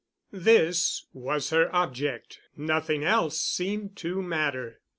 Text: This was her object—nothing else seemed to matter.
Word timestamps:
This 0.33 1.05
was 1.13 1.51
her 1.51 1.69
object—nothing 1.75 3.03
else 3.03 3.39
seemed 3.39 3.95
to 3.97 4.23
matter. 4.23 4.81